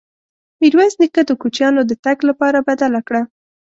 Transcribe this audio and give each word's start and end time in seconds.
ميرويس 0.59 0.93
نيکه 1.01 1.21
د 1.27 1.31
کوچيانو 1.41 1.81
د 1.87 1.91
تګ 2.03 2.17
لاره 2.27 2.61
بدله 2.67 3.01
کړه. 3.07 3.21